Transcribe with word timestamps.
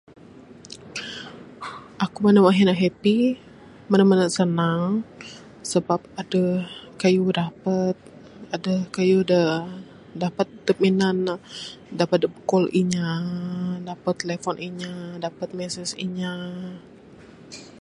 Aku 2.05 2.17
mene 2.25 2.39
mene 2.45 2.73
happy 2.81 3.15
mene 3.89 4.03
mene 4.09 4.25
sanang 4.37 4.83
sabab 5.71 6.01
adeh 6.21 6.51
kayuh 7.01 7.31
dapat 7.41 7.95
adeh 8.55 8.79
kayuh 8.95 9.23
da 9.31 9.39
dapat 10.23 10.47
dep 10.65 10.77
minan 10.85 11.15
ne 11.27 11.33
dapat 11.99 12.19
dep 12.21 12.33
call 12.49 12.65
inya 12.81 13.07
dapat 13.89 14.13
telephone 14.21 14.59
inya 14.67 14.93
dapat 15.25 15.49
message 15.59 15.91
inya. 16.05 16.33